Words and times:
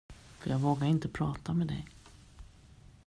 För 0.39 0.49
jag 0.49 0.59
vågar 0.59 0.87
inte 0.87 1.09
prata 1.09 1.53
med 1.53 1.67
dig. 1.67 1.87